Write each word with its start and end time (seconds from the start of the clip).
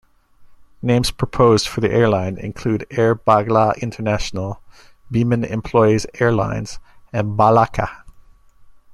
Names 0.81 1.11
proposed 1.11 1.67
for 1.67 1.79
the 1.81 1.91
airline 1.91 2.39
included 2.39 2.87
Air 2.97 3.13
Bangla 3.13 3.79
International, 3.83 4.59
Biman 5.13 5.45
Employees 5.47 6.07
Airlines 6.15 6.79
and 7.13 7.37
Balaka. 7.37 7.87